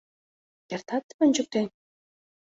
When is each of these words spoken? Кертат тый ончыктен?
Кертат 0.69 1.03
тый 1.09 1.15
ончыктен? 1.23 1.67